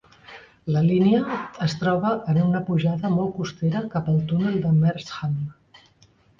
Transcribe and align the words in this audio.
La 0.75 0.79
línia 0.85 1.19
es 1.65 1.75
troba 1.83 2.15
en 2.33 2.41
una 2.45 2.63
pujada 2.71 3.13
molt 3.19 3.37
costera 3.37 3.85
cap 3.95 4.11
al 4.15 4.21
túnel 4.33 4.59
de 4.67 4.75
Merstham. 4.83 5.41